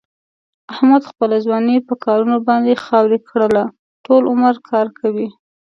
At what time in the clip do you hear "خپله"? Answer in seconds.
1.11-1.35